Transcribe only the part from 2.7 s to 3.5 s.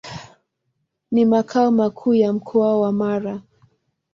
wa Mara.